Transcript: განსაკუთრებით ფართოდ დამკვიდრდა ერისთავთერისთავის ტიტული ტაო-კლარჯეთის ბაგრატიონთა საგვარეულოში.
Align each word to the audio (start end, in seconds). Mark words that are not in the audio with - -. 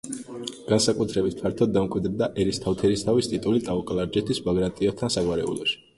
განსაკუთრებით 0.69 1.35
ფართოდ 1.41 1.75
დამკვიდრდა 1.75 2.29
ერისთავთერისთავის 2.45 3.31
ტიტული 3.35 3.63
ტაო-კლარჯეთის 3.69 4.43
ბაგრატიონთა 4.49 5.11
საგვარეულოში. 5.19 5.79